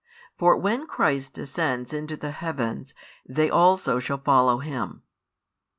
[0.35, 5.03] For when Christ ascends into the heavens, they also shall follow Him.